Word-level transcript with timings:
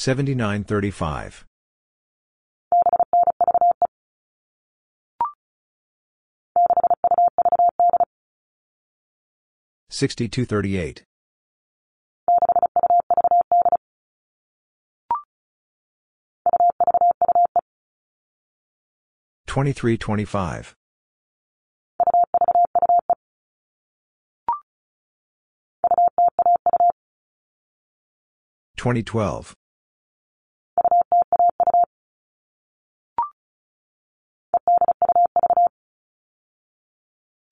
7935. 0.00 1.44
6238. 9.90 11.04
2325. 19.46 20.74
2012. 28.78 29.59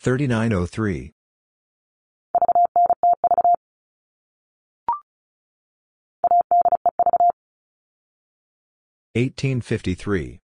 3903. 0.00 1.12
1853. 9.14 10.40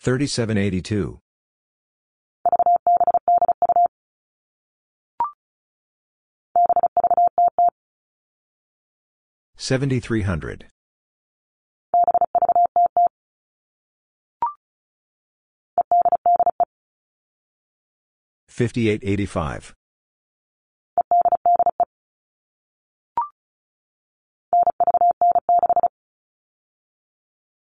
3782. 0.00 1.20
7300. 9.56 10.66
5885. 18.60 19.72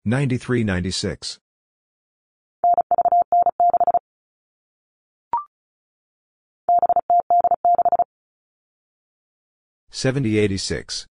9396. 0.04 1.40
7086. 9.92 11.06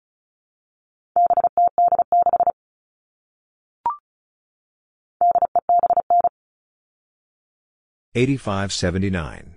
8579. 8.15 9.56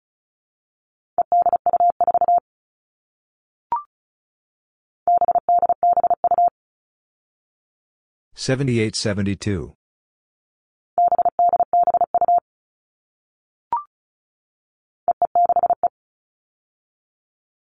7872. 8.41 9.75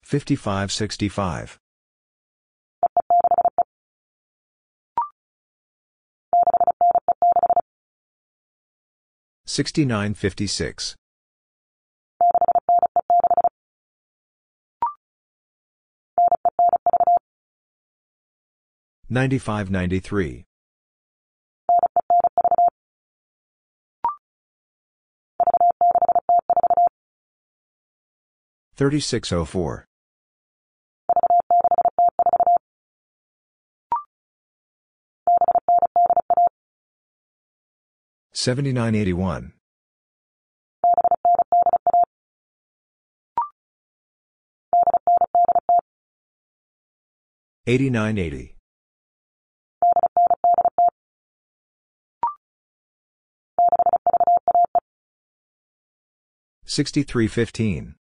5565. 0.05 1.59
6956. 9.47 10.95
9593. 19.09 20.45
3604. 28.81 29.85
7981. 38.33 39.53
8980. 47.67 48.57
6315. 56.65 57.97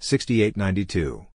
6892. 0.00 1.26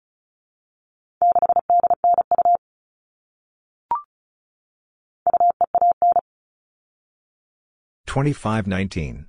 2519. 8.07 9.27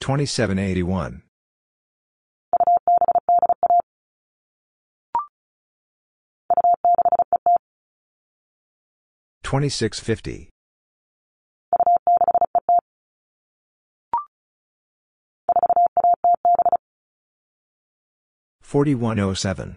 2781. 0.00 1.22
2650. 9.42 10.53
4107. 18.74 19.76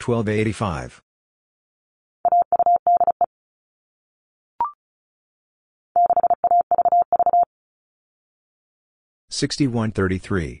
1285. 0.00 1.00
6133. 9.30 10.60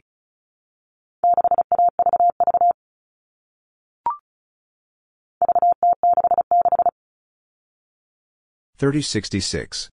3066. 8.78 9.90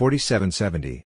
4770. 0.00 1.02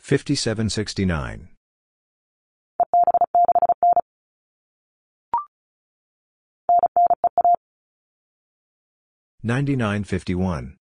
5769. 0.00 1.48
9951. 9.44 10.76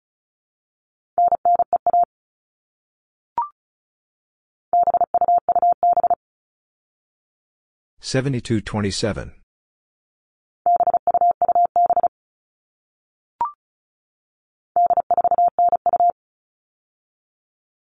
7227. 8.01 9.44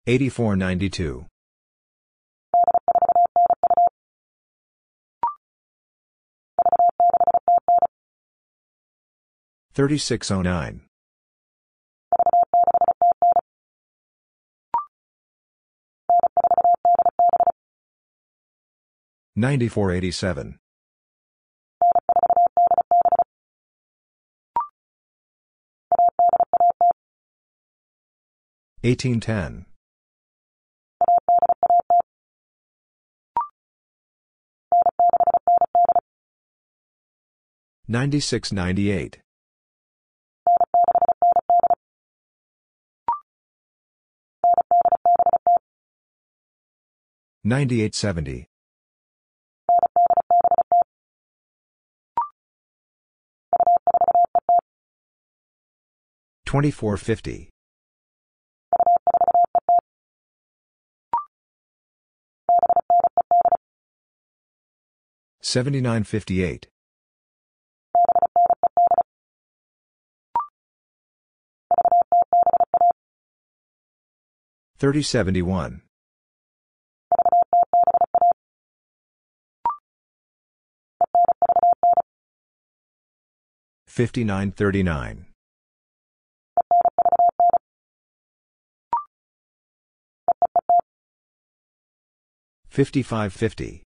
8492. 0.06 1.26
3609. 9.74 10.80
9487. 19.36 20.58
1810. 28.82 29.71
9698. 37.88 39.18
9870. 47.44 48.46
2450. 56.46 57.50
7958. 65.42 66.68
3071. 74.82 75.80
5939. 83.86 85.26
5550. 92.68 93.84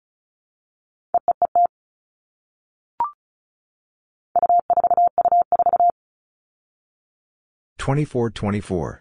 2424. 7.78 9.00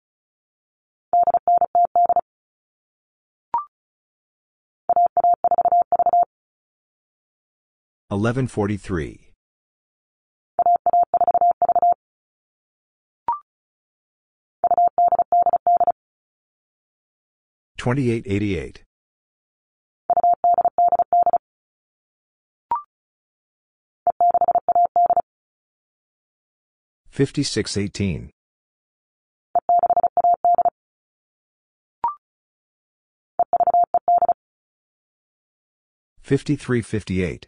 1143. 8.11 9.31
2888. 17.77 18.83
5618. 27.09 28.29
5358. 36.21 37.47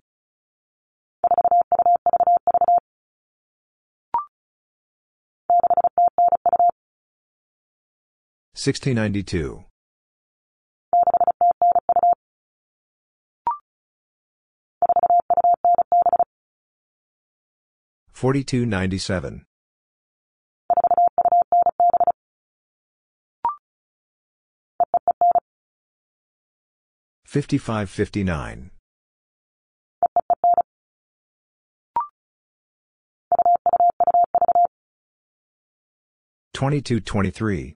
6092. 8.61 9.65
4297. 18.13 19.45
5559. 27.25 28.69
2223. 36.53 37.75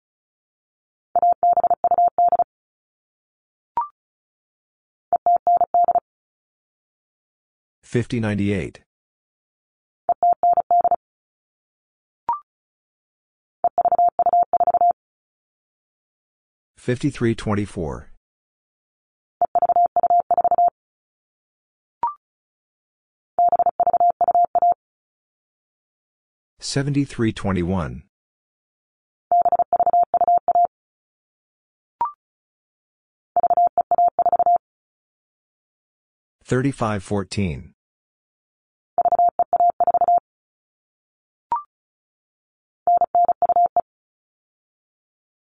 5098. 7.91 8.79
5324. 16.77 18.11
7321. 26.61 28.03
3514. 36.45 37.73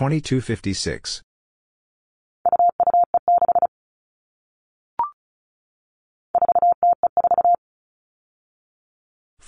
seventy-nine. 0.00 1.20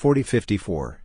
Eleven 0.04 0.24
sixty-four. 0.24 1.00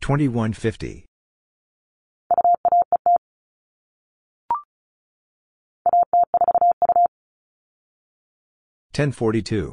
Thirteen 0.00 0.32
seventy-three. 8.94 9.72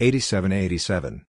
Eighty-seven 0.00 0.50
eighty-seven. 0.50 1.24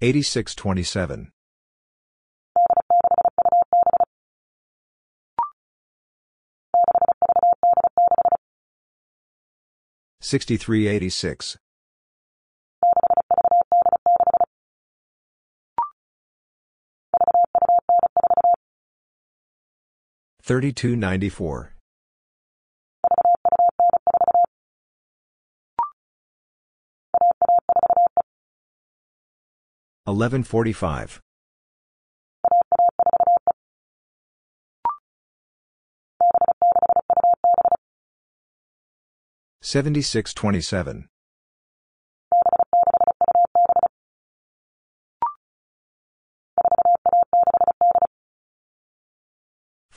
Eighty-six 0.00 0.54
twenty-seven. 0.54 1.32
Sixty-three 10.20 10.86
eighty-six. 10.88 11.58
3294. 20.50 21.76
Eleven 30.08 30.42
forty 30.42 30.72
five. 30.72 31.20
Seventy 39.62 40.02
six 40.02 40.34
twenty 40.34 40.60
seven. 40.60 41.06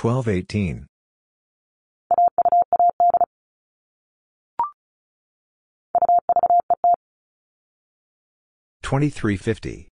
Twelve 0.00 0.28
eighteen. 0.28 0.86
Twenty-three 8.82 9.36
fifty. 9.36 9.88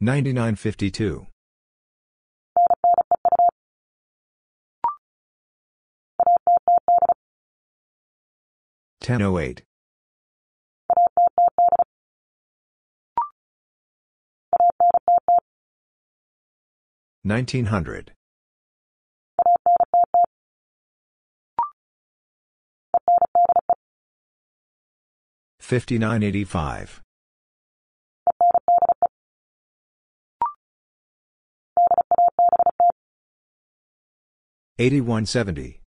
9952. 0.00 1.26
1008. 9.00 9.67
1900. 17.28 18.12
5985. 25.60 27.02
8170. 34.78 35.82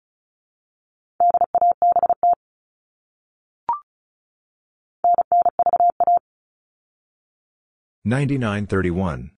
9931. 8.05 9.31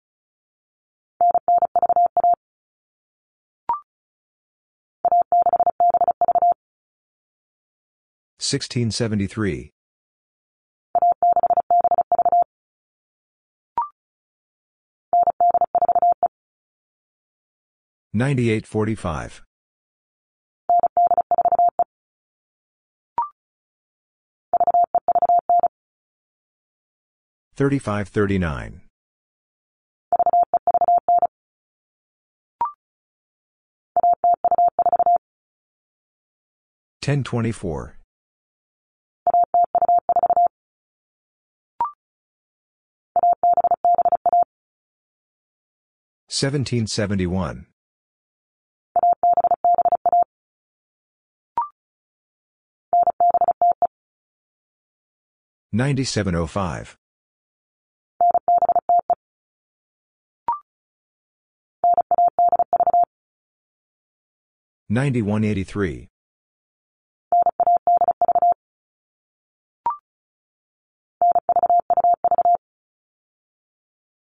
1673. 8.42 9.70
9845. 18.14 19.44
3539. 27.56 28.82
1024. 37.02 38.01
1771. 46.42 47.68
9705. 55.72 56.98
9183. 64.90 66.10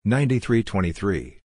9323. 0.04 1.43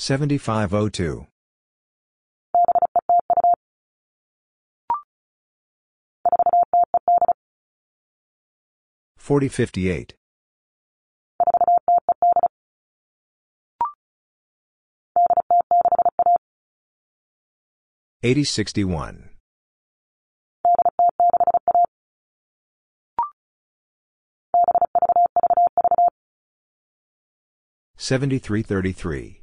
7502. 0.00 1.26
4058. 9.16 10.14
8061. 18.22 19.30
7333. 27.96 29.42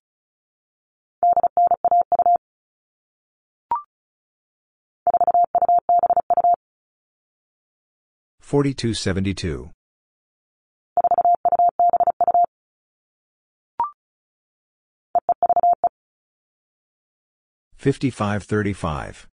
4272. 8.51 9.71
5535. 17.77 19.29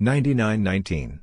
9919. 0.00 1.20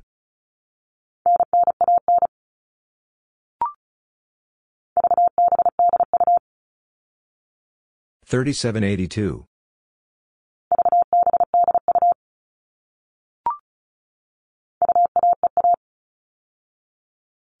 3782. 8.24 9.44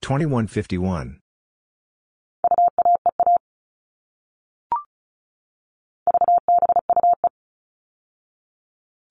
2151. 0.06 1.18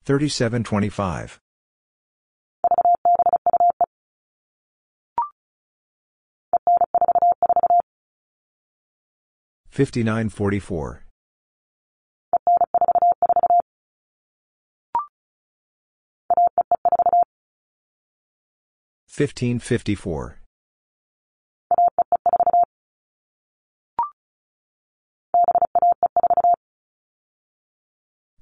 3725. 0.06 1.38
5944. 9.68 11.04
1554. 19.06 20.45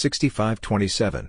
6527. 0.00 1.28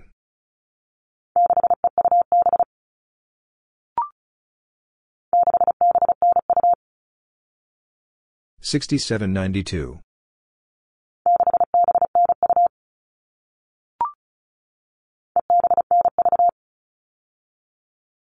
6792. 8.62 10.00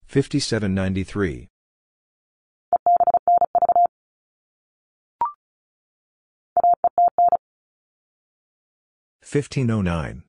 5793. 0.07 1.49
1509. 9.21 10.28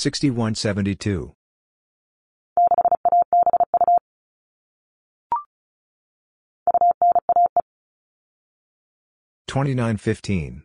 6172. 0.00 1.34
2915. 9.46 10.62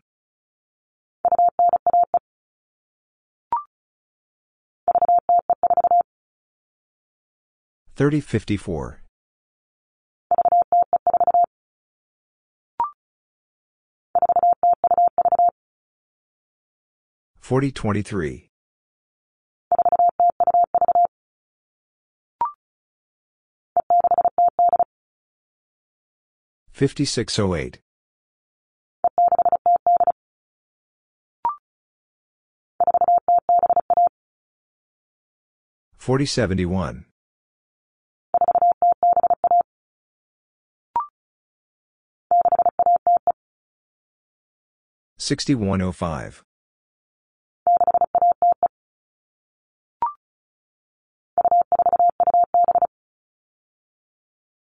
3054. 7.98 9.02
4023. 17.42 18.50
5608. 26.76 27.80
4071. 35.98 37.06
6105. 45.18 46.44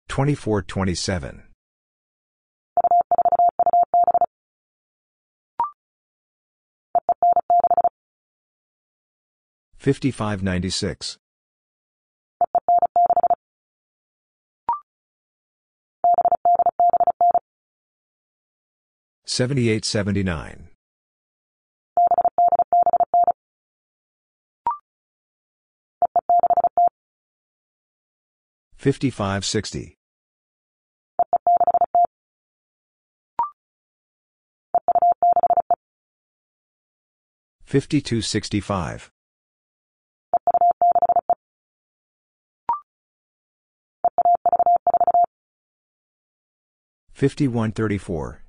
2427. 0.10 1.51
5596. 9.82 11.17
6107. 19.26 19.98
7879. 19.98 20.67
5560. 28.78 29.96
5265. 37.65 39.10
5134. 47.22 48.42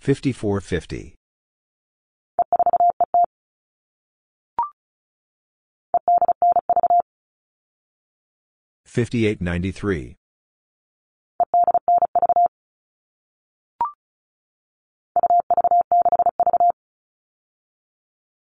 5450. 0.00 1.14
5893. 8.84 10.16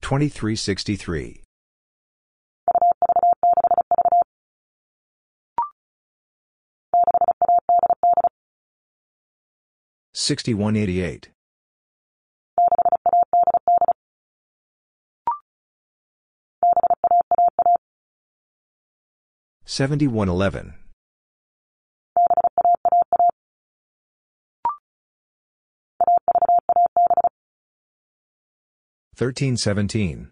2363. 0.02 1.45
6188. 10.26 11.30
7111. 19.66 20.74
1317. 29.16 30.32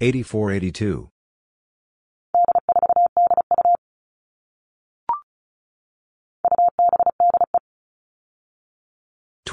8482. 0.00 1.10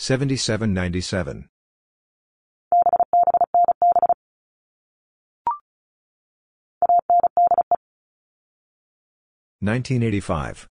7797. 0.00 1.50
1985. 9.60 10.68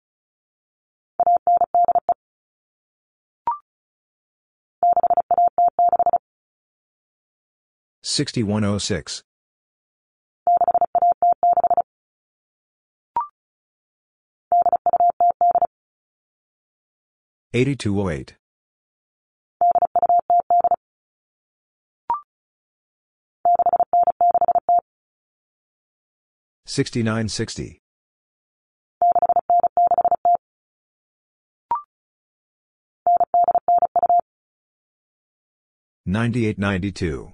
6106. 8.02 9.22
8208. 17.52 18.38
6960. 26.78 27.80
9892. 36.06 37.32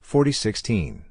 4016. 0.00 1.04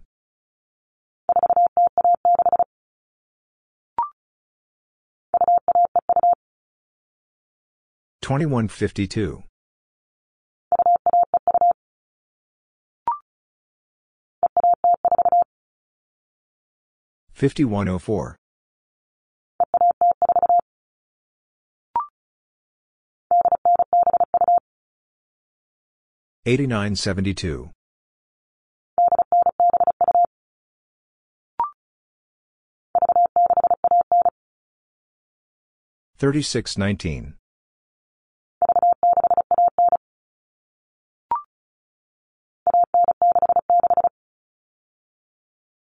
2152. 8.21 9.43
5104. 17.41 18.37
8972. 26.45 27.71
3619. 36.19 37.33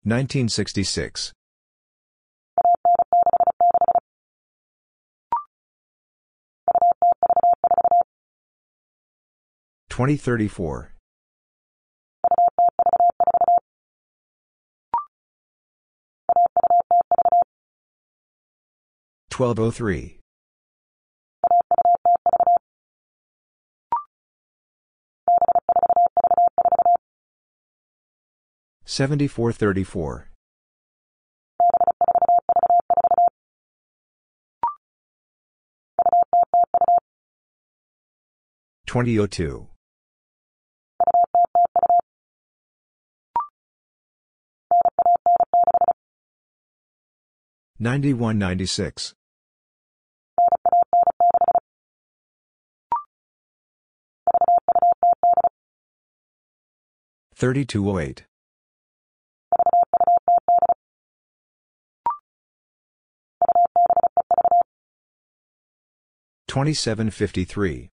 1966. 0.05 1.33
2034. 9.93 10.95
1203. 19.31 20.19
7434. 28.87 30.31
2002. 38.87 39.69
9196. 47.83 49.13
3208. 57.35 58.23
2753. 66.47 67.91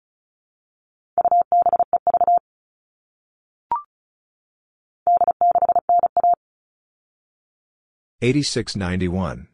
8691. 8.21 9.47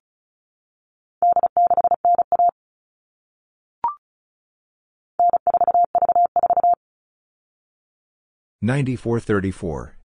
9434. 8.65 9.97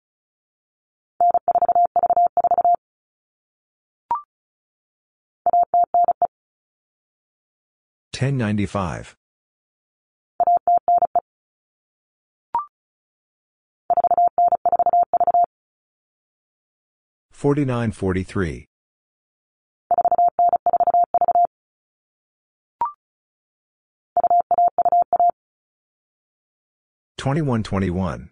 1095. 8.12 9.16
4943. 17.32 18.66
2121. 27.18 28.32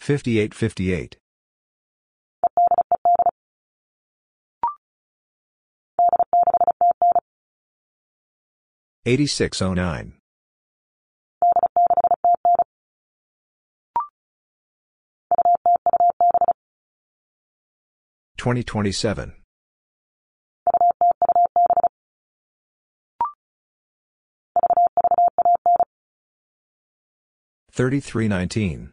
5858. 0.00 1.18
8609. 9.04 10.18
2027. 18.38 19.34
3319. 27.72 28.92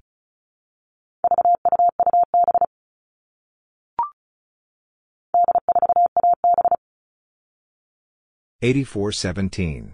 8417. 8.63 9.93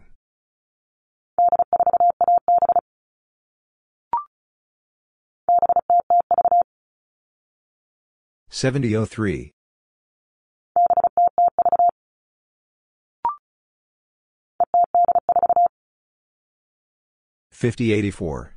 7003. 8.49 9.51
5084. 17.51 18.53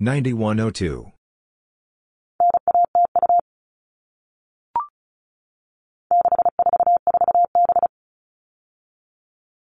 9102. 0.00 1.12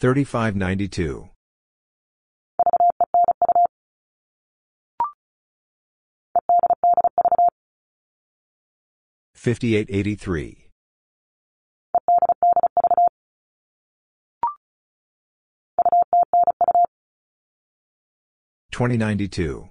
Seventy-nine 0.00 0.88
fifty. 0.88 1.28
Seventy-seven 18.72 18.98
nineteen. 18.98 19.70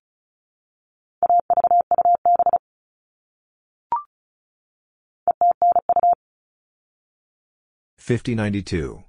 eighty-eight. 8.03 9.05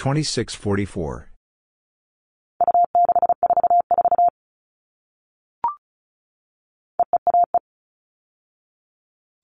2644. 0.00 1.28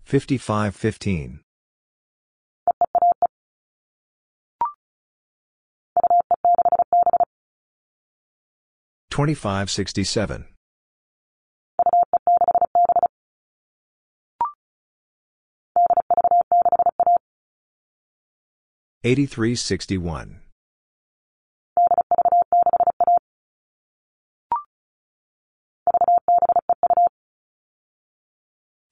5515. 0.03 1.41
2567. 9.11 10.47
8361. 19.05 20.46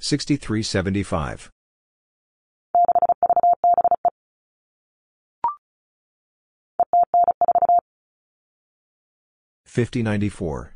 6375. 0.00 1.50
5094. 9.66 10.74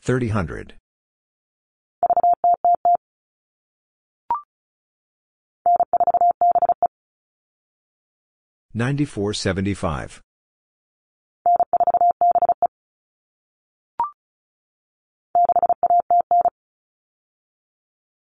3000. 0.00 0.74
9475. 8.74 10.20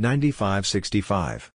9565. 0.00 1.50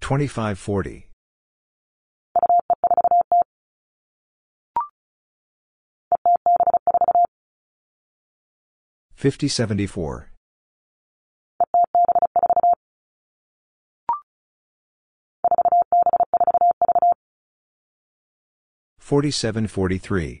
2540. 0.00 1.08
5074. 9.16 10.30
4743. 19.00 20.40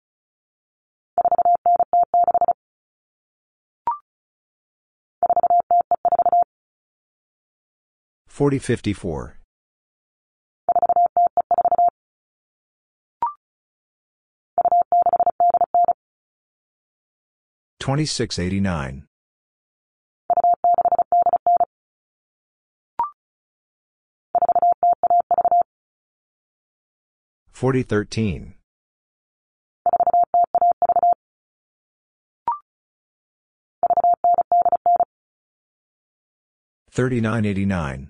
4054. 8.41 9.37
2689. 17.79 19.05
4013. 27.53 28.55
3989. 36.89 38.09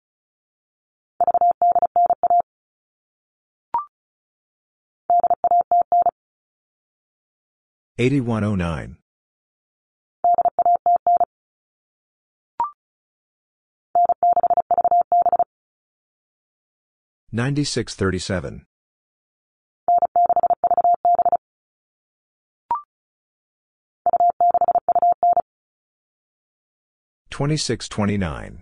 8109. 8.01 8.97
9637. 17.31 18.65
2629. 27.29 28.61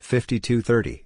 5230. 0.00 1.05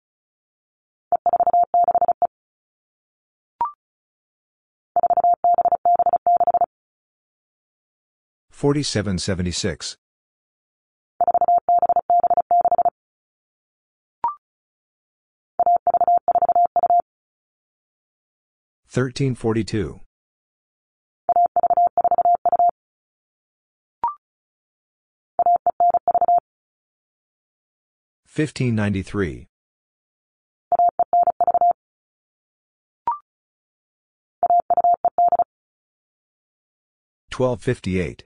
4776. 8.61 9.97
1342. 18.85 19.99
Fifteen 28.27 28.75
ninety 28.75 29.01
three. 29.01 29.47
1258. 37.35 38.25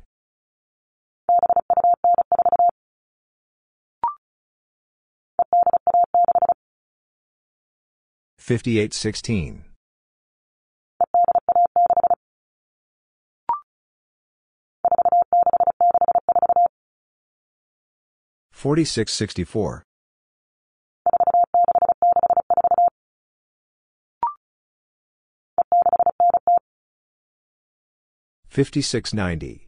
Fifty-eight 8.41 8.91
sixteen. 8.91 9.65
Forty-six 18.51 19.13
sixty-four. 19.13 19.83
Fifty-six 28.47 29.13
ninety. 29.13 29.67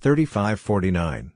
Thirty-five 0.00 0.58
forty-nine. 0.58 1.30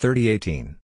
3018. 0.00 0.76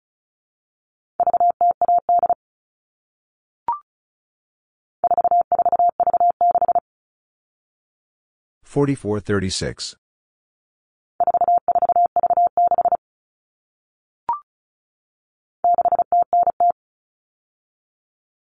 4436. 8.65 9.95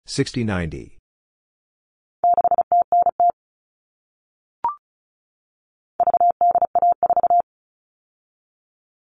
6090. 0.07 0.99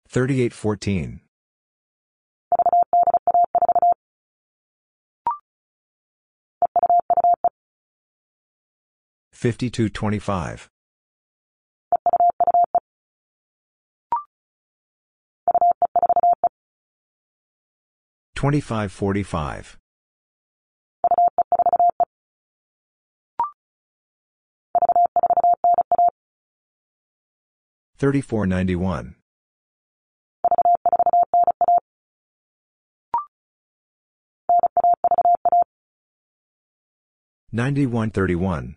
3814. 0.09 1.24
5225. 9.45 10.71
2545. 18.35 19.77
3491. 27.99 29.15
9131. 37.53 38.77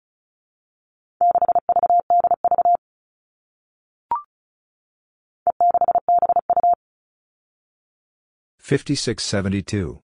5672. 8.71 9.99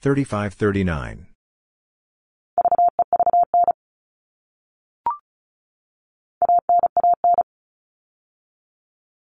3539. 0.00 1.26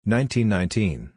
1919. 0.04 1.12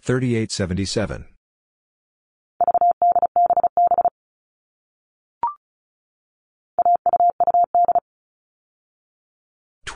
3877. 0.00 1.37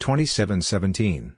2717. 0.00 1.36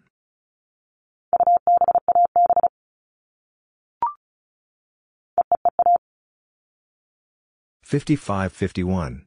5551. 7.82 9.26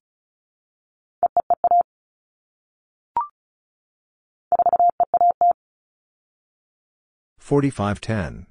4510. 7.38 8.48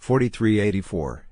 4384. 0.00 1.31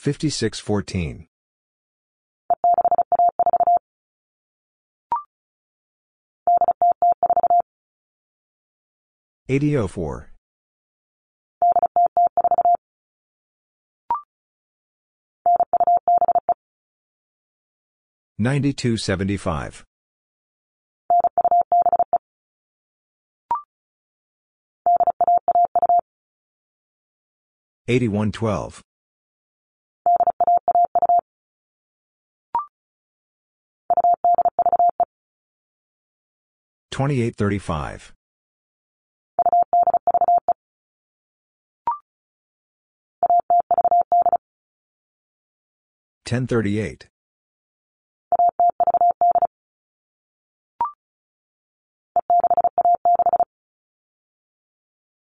5614. 0.00 1.26
8004. 9.50 10.30
9275. 18.38 19.84
8112. 27.86 28.82
2835. 36.90 38.12
1038. 46.24 47.08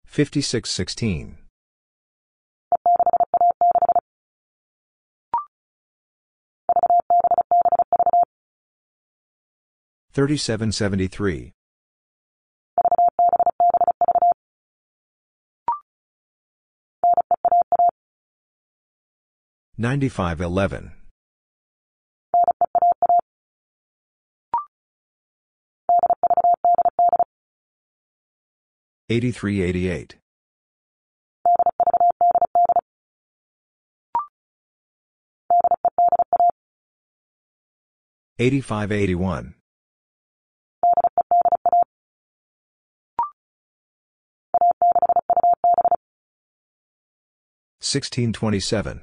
5616. 0.06 1.36
3773. 10.16 11.55
9511. 19.78 20.92
8388. 29.08 30.16
8581. 38.38 39.54
1627. 47.80 49.02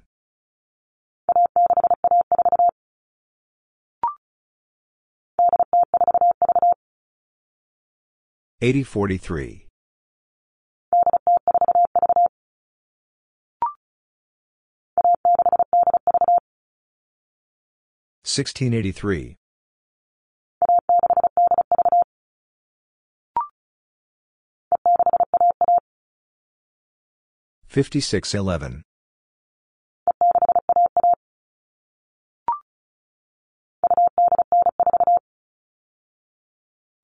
8043. 8.63 9.65
1683. 18.23 19.35
5611. 27.67 28.83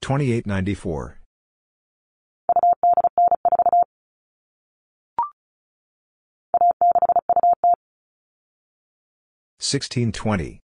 2894. 0.01 1.19
1620. 9.67 10.61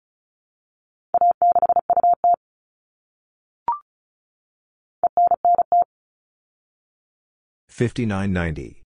5990. 7.70 8.82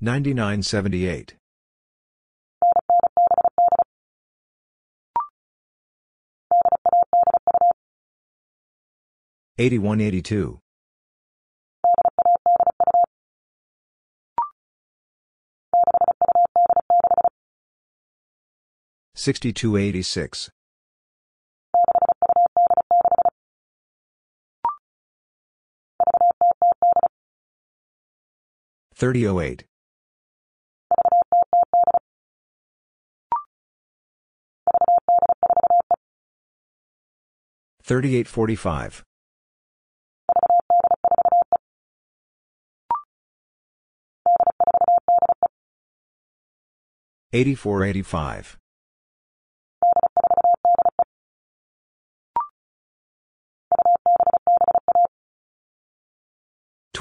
9978. 0.00 1.36
8182. 9.58 10.61
6286. 19.22 20.50
3008. 28.96 29.64
3845. 37.84 39.04
8485. 47.32 48.61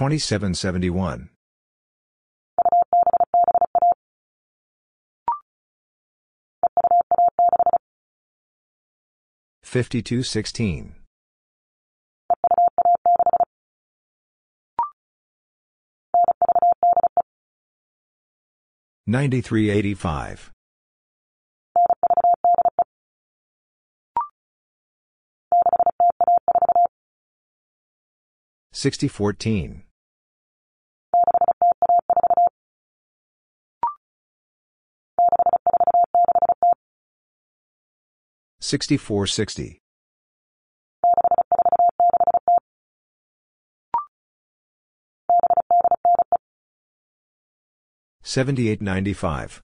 2771. 0.02 1.30
5216. 9.62 10.96
9385. 19.06 20.52
6014. 28.74 29.84
6460. 38.72 39.82
7895. 48.24 49.62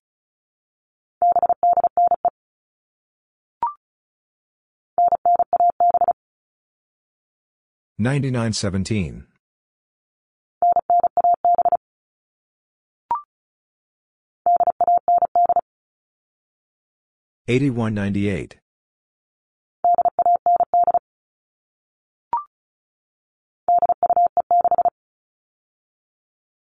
9917. 7.97 9.27
8198. 17.47 18.57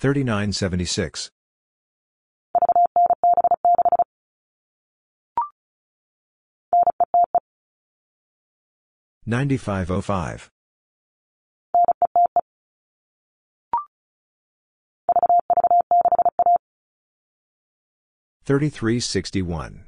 3976. 0.00 1.30
9505. 9.26 10.48
3361. 18.46 19.84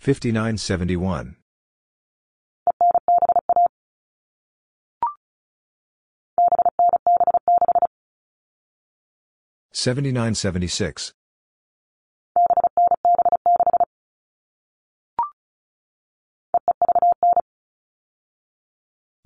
5971. 0.00 1.36
7976. 9.80 11.14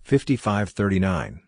5539. 0.05 1.41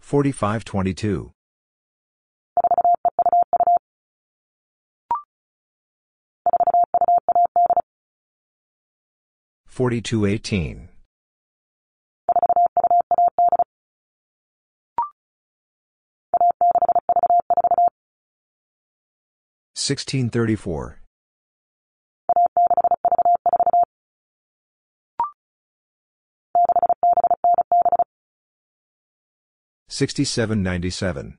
4522. 0.00 1.32
4218. 9.66 10.88
1634. 19.90 21.00
Sixty-seven 29.88 30.62
ninety-seven. 30.62 31.38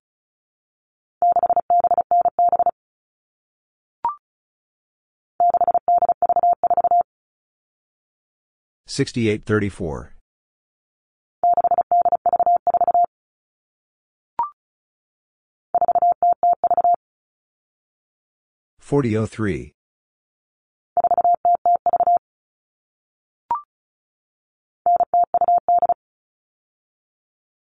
Sixty-eight 8.86 9.46
thirty-four. 9.46 10.16
Forty 18.92 19.16
oh 19.16 19.26
three. 19.26 19.74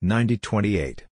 Ninety 0.02 0.38
twenty-eight. 0.38 1.06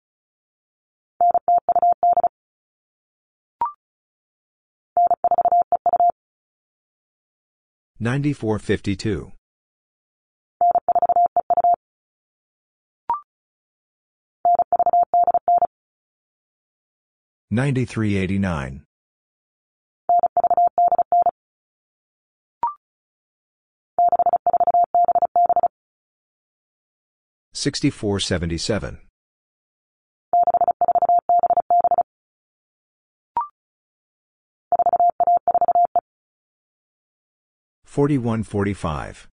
9452. 8.01 9.31
9389. 17.51 18.83
6477. 27.63 28.99
Forty-one 37.85 38.43
forty-five. 38.43 39.29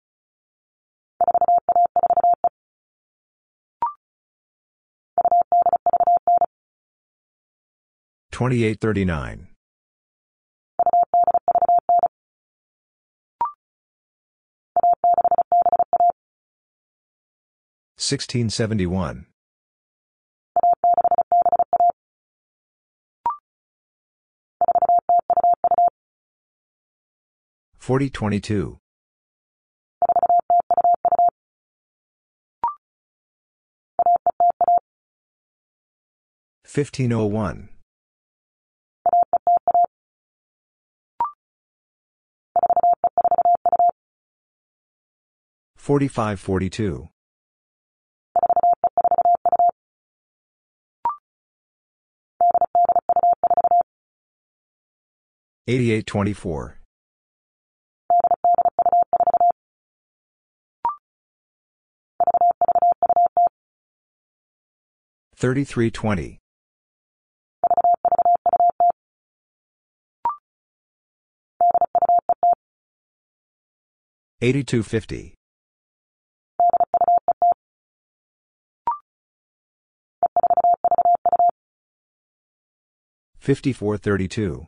Twenty-eight 8.31 8.79
thirty-nine. 8.79 9.47
1671. 17.99 19.25
4022. 27.77 28.79
1501. 36.63 37.69
4542. 45.75 47.09
8824. 55.69 56.79
3320. 65.35 66.39
8250. 74.41 75.35
5432. 83.37 84.67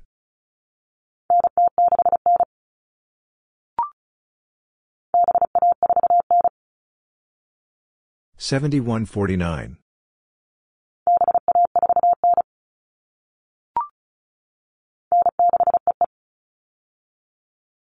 7149. 8.43 9.77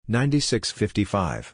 9655. 0.08 1.54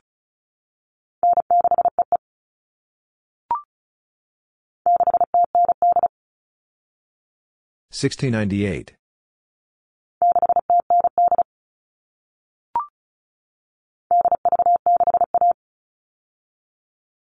1698. 7.90 8.94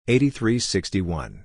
8361. 0.08 1.44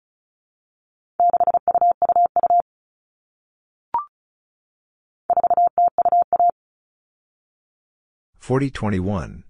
4021. 8.41 9.43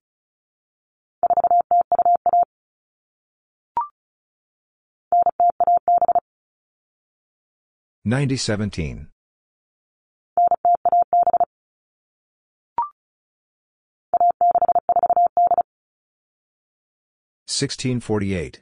9017. 8.03 9.07
1648. 17.47 18.59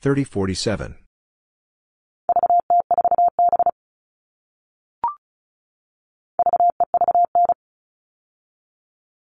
3047. 0.00 1.09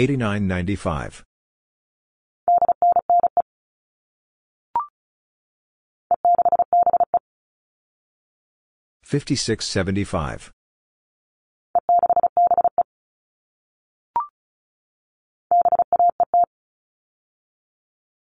8995. 0.00 1.24
5675. 9.02 10.52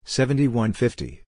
7150. 0.06 1.24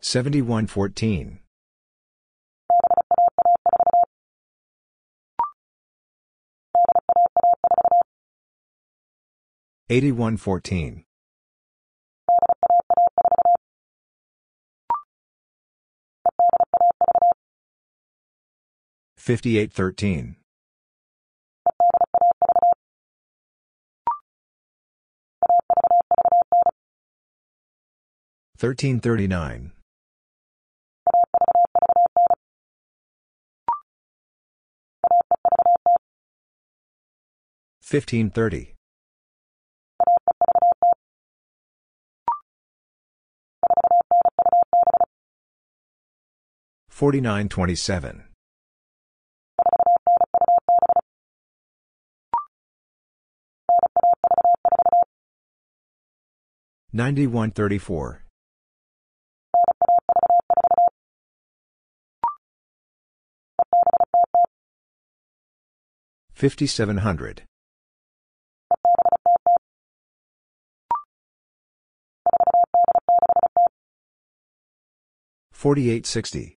7114. 0.00 1.40
8114. 9.90 11.04
5813. 19.16 20.36
1339. 28.60 29.72
1530. 37.82 38.79
4927. 47.00 48.24
9134. 56.92 58.24
5700. 66.34 67.42
4860. 75.54 76.59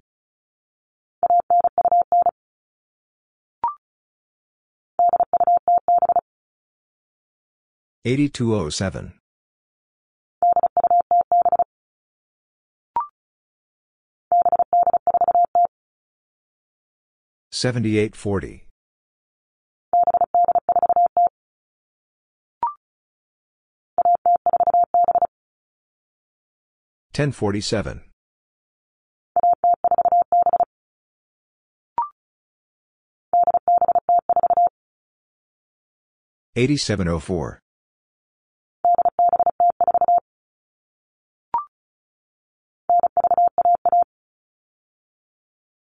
8207. 8.03 9.13
7840. 17.51 18.65
1047. 27.13 28.11
8704. 36.55 37.60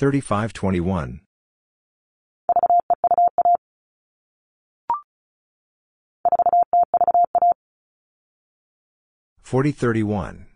3521. 0.00 1.20
4031. 9.42 10.46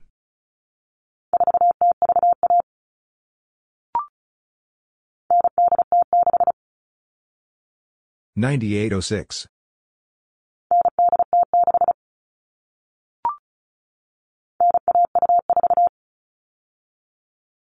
9806. 8.36 9.46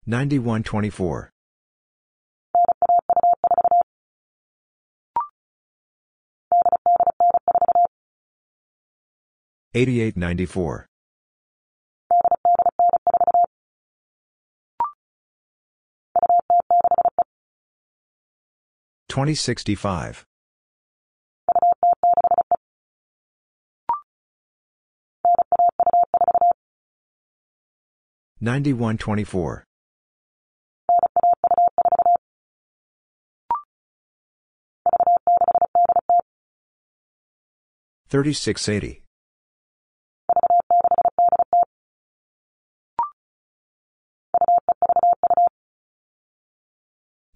9124. 0.07 1.34
8894. 9.77 10.87
2065. 19.09 20.25
9124. 28.41 29.65
3680. 38.09 39.04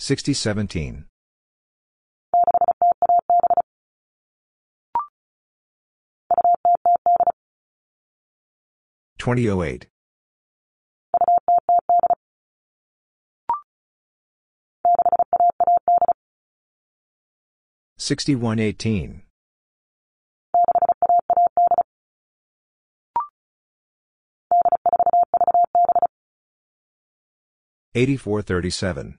6017. 0.00 1.04
2008. 9.18 9.86
6118. 17.98 19.22
8437. 27.94 29.18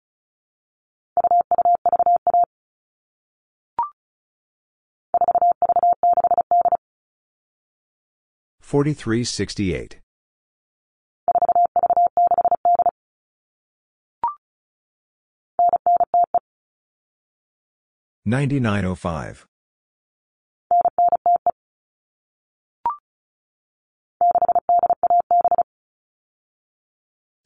4368. 8.71 9.99
9905. 18.25 19.45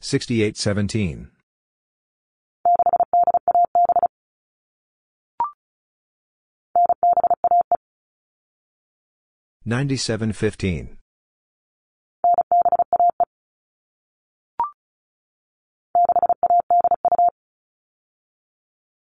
6817. 0.02 1.32
9715. 9.66 10.98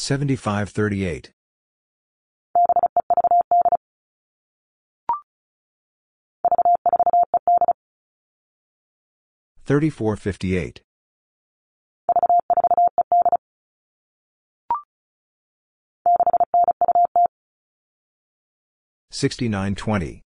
7538. 0.00 1.30
3458. 9.66 10.80
6920. 19.10 20.22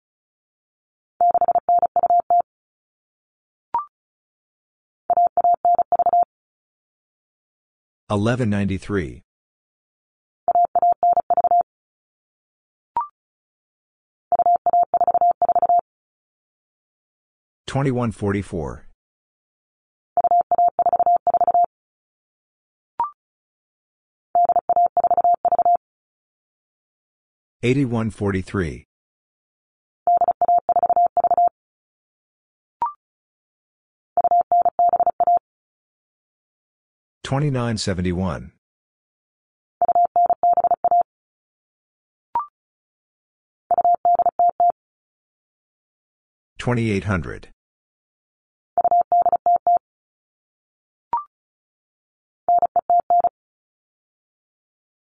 1193. 8.08 9.23
2144. 17.74 18.86
8143. 27.64 28.84
2971. 37.24 38.52
2800. 46.58 47.48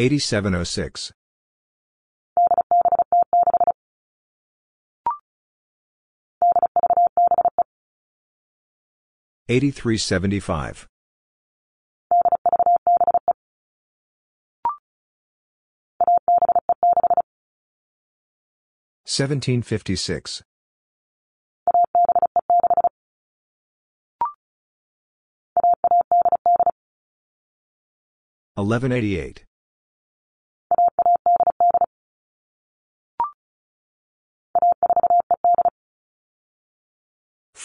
8706. 0.00 1.12
8375. 9.50 10.86
1756. 19.04 20.42
1188. 28.54 29.49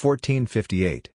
1458. 0.06 1.10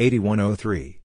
8103. 0.00 1.00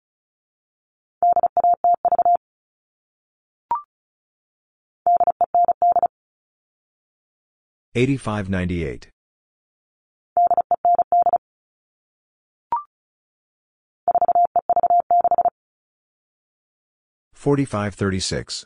8598. 7.93 9.09
4536. 17.35 18.65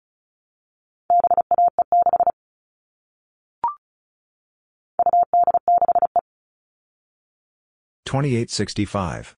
2865. 8.11 9.37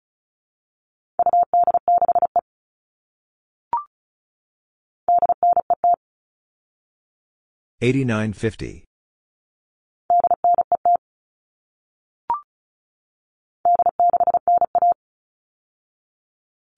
8950. 7.82 8.84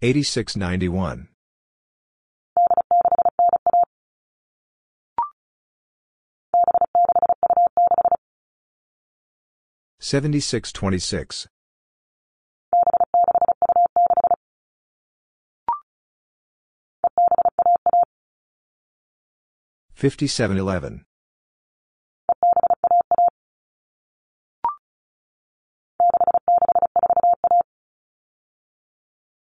8691. 0.02 1.28
7626. 10.00 11.46
5711. 20.04 21.06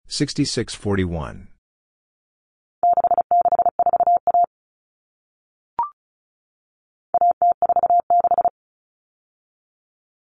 Sixty-six 0.07 0.73
forty-one, 0.73 1.49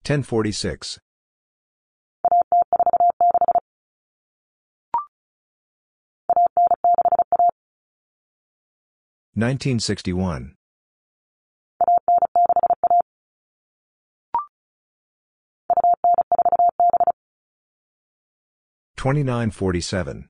ten 0.04 0.22
forty-six. 0.22 1.00
1961. 9.34 10.54
2947. 18.96 20.28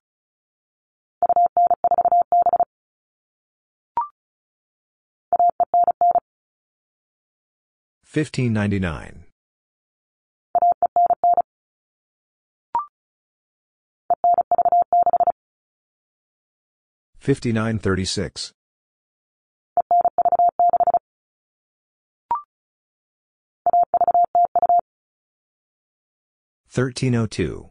1599. 8.13 9.25
5936. 17.19 18.53
1302. 26.73 27.71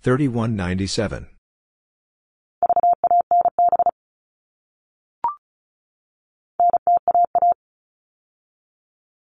3197. 0.00 1.28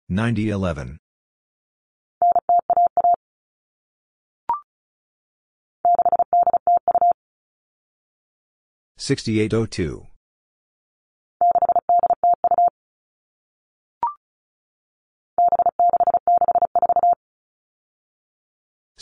9011. 0.09 0.97
6802. 8.97 10.12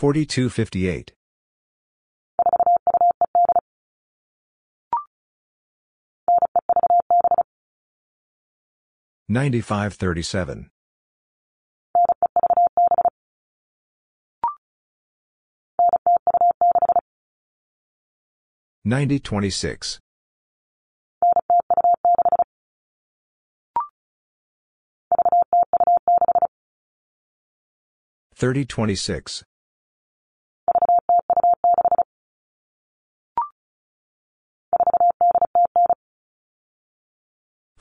4258. 0.00 1.12
9537. 9.28 10.70
9026. 18.86 19.98
3026. 28.34 29.44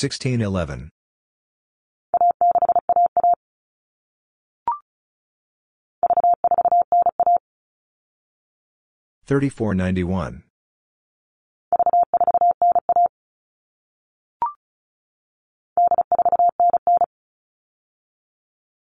1611. 0.00 0.88
3491. 9.26 10.44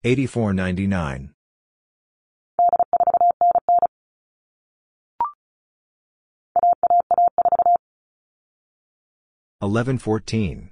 8499. 0.05 1.35
1114. 9.61 10.72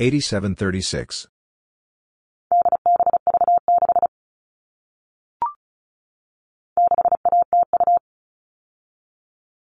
8736. 0.00 1.26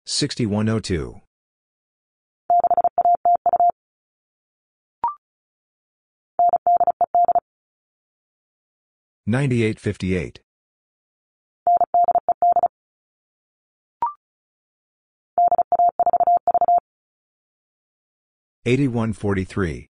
6102. 0.07 1.20
9858. 9.27 10.40
8143. 18.65 19.91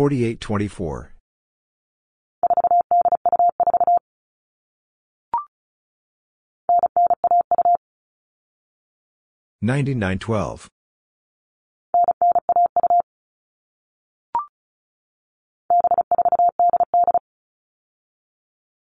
4824. 0.00 1.12
9912. 9.60 10.68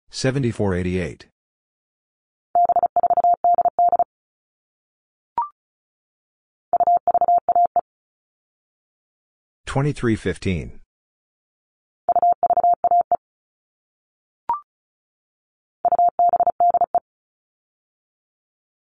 7488. 0.10 1.28
2315. 9.68 10.85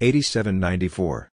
8794. 0.00 1.30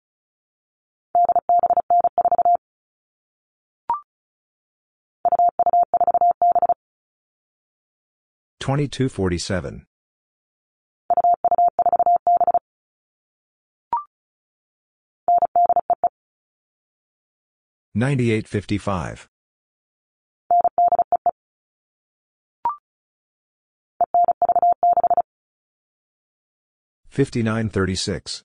2247. 8.61 9.87
9855. 17.95 19.29
5936. 27.09 28.45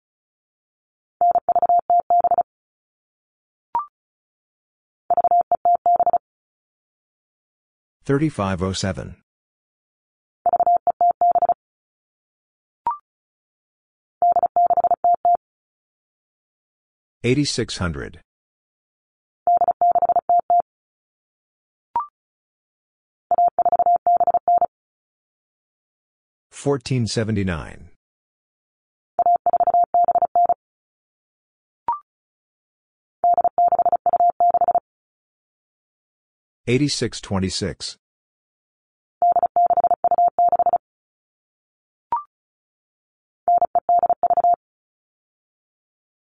3507. 8.11 9.15
8600. 17.23 18.19
1479. 26.51 27.91
8626. 36.67 38.00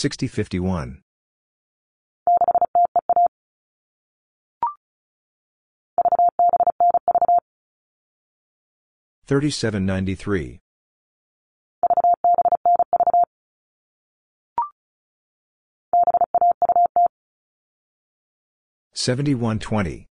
6051. 0.00 1.02
3793. 9.26 10.60
7120. 18.94 20.06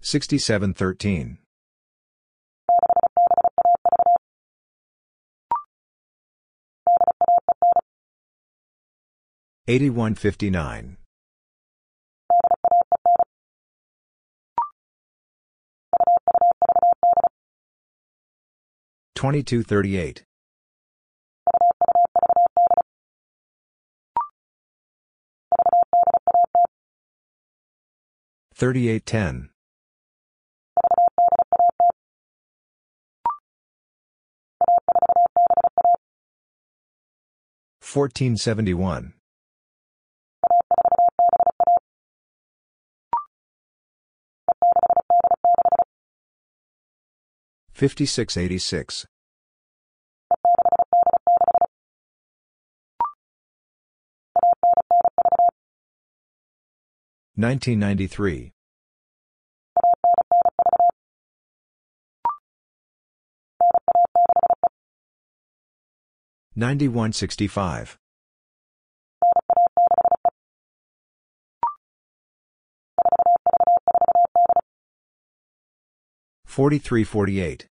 6713. 0.00 1.39
8159. 9.70 10.96
2238. 19.14 20.24
3810. 28.56 29.50
1471. 37.80 39.19
5686. 47.80 49.06
1993. 57.36 58.52
9165. 66.54 67.96
4348. 76.44 77.69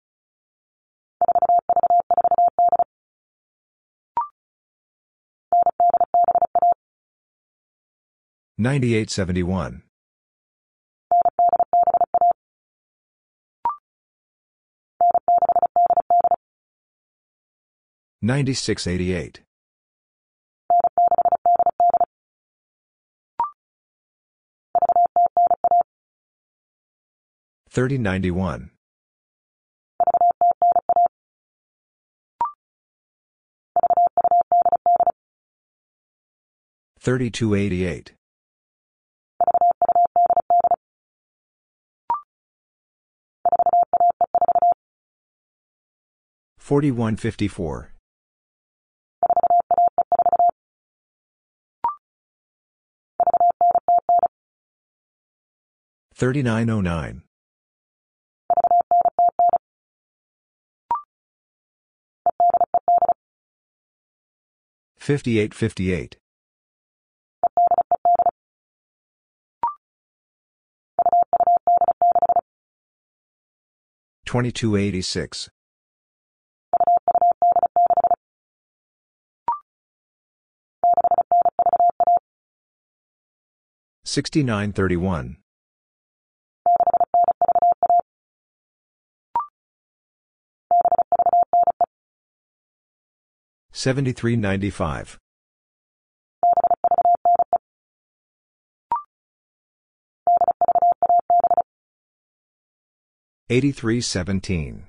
9871. 8.60 9.84
9688. 18.20 19.40
3091. 27.70 28.70
3288. 37.00 38.19
4154. 46.70 47.90
3909. 56.14 57.22
5858. 64.96 66.18
2286. 74.24 75.50
6931. 84.10 85.36
7395. 93.70 95.16
8317. 103.48 104.86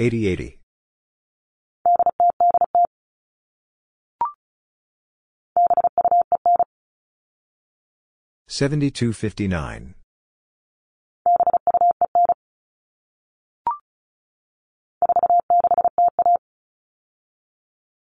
8080. 0.00 0.59
7259. 8.60 9.94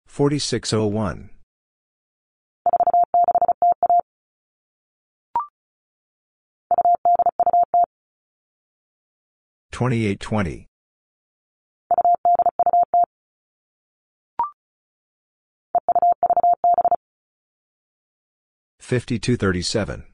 4601. 0.06 1.30
2820. 9.72 10.66
5237. 18.78 20.13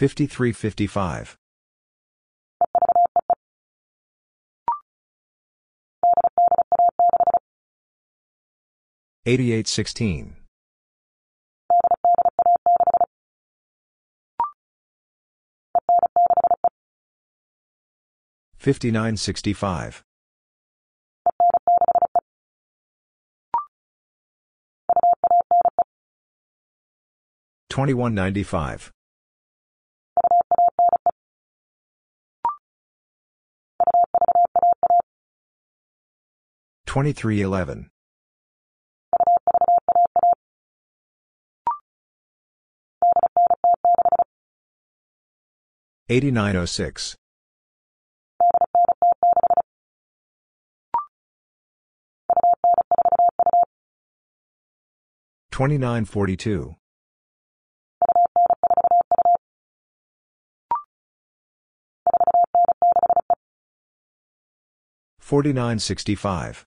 5355. 0.00 1.36
8816. 9.26 10.36
5965. 18.56 20.02
2195. 27.68 28.90
2311. 36.90 37.88
8906. 46.08 47.16
2942. 55.52 56.74
4965. 65.20 66.66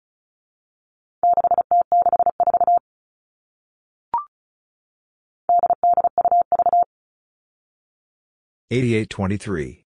8823. 8.71 9.83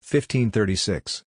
1536. 0.00 1.22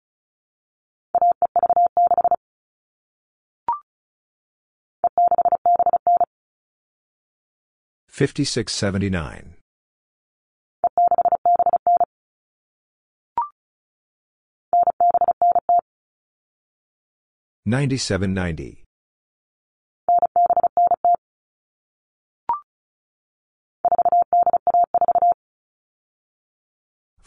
5679. 8.08 9.54
9790. 17.64 18.83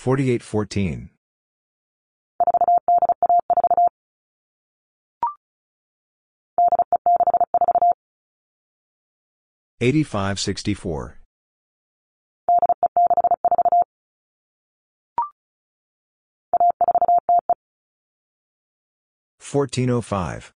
4814. 0.07 1.09
8564. 9.81 11.19
1405. 19.41 20.53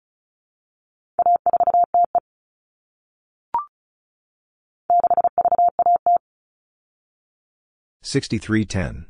6310. 8.03 9.10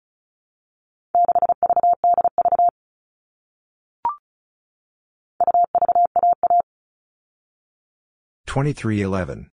2311. 8.51 9.49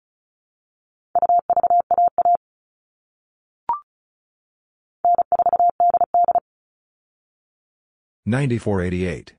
9488. 8.27 9.33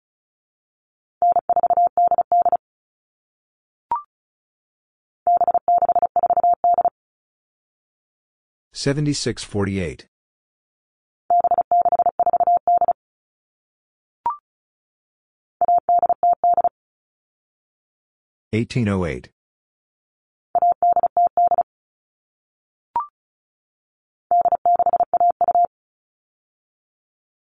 7648. 8.72 10.06
1808. 18.52 19.33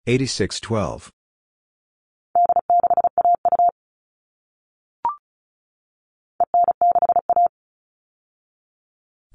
8612. 0.07 1.11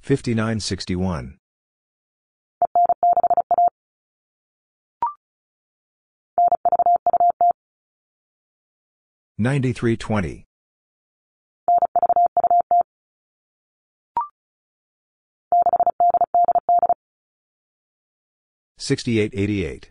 5961. 0.00 1.36
9320. 9.38 10.44
6888. 18.78 19.90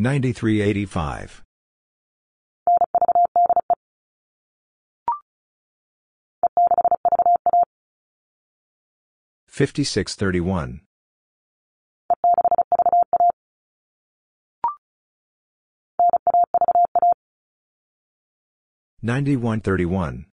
9385. 0.00 1.42
5631. 9.48 10.80
9131. 19.02 20.26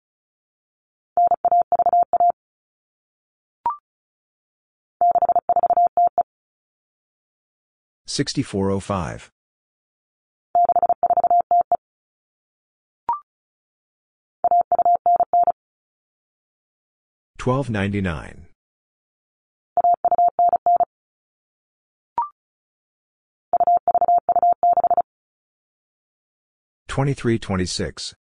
6405. 8.06 9.30
1299. 17.43 18.47
2326. 26.86 28.14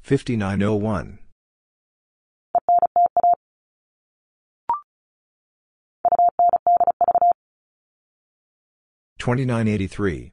5901. 0.00 1.18
2983. 9.18 10.32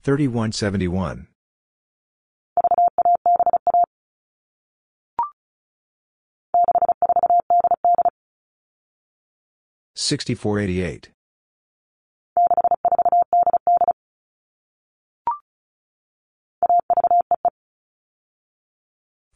Seventy-three 0.00 0.52
seventy-five. 0.52 0.52
Thirty-one 0.52 0.52
seventy-one. 0.52 1.28
6488. 9.94 11.10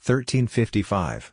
1355. 0.05 1.33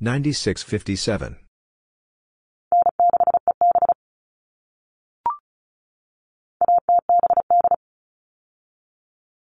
9657. 0.00 1.36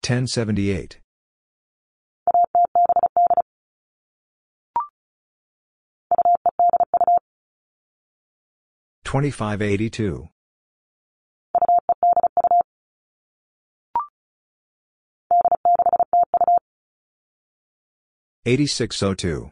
1078. 0.02 1.00
2582. 9.04 10.30
8602. 18.46 19.52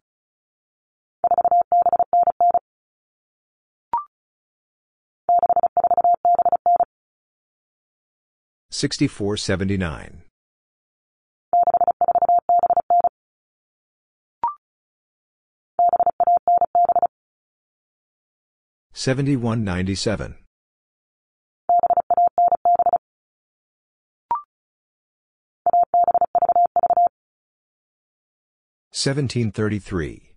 4799. 8.81 8.81
Sixty-four 8.81 9.37
seventy-nine. 9.37 10.23
Seventy-one 18.91 19.63
ninety-seven. 19.63 20.35
Seventeen 28.91 29.51
thirty-three. 29.51 30.30